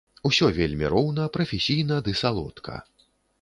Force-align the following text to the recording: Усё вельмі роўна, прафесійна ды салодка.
Усё 0.27 0.47
вельмі 0.59 0.89
роўна, 0.93 1.27
прафесійна 1.35 2.01
ды 2.09 2.17
салодка. 2.23 2.81